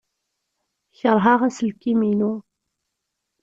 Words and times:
Keṛheɣ 0.99 1.39
aselkim-inu. 1.47 2.33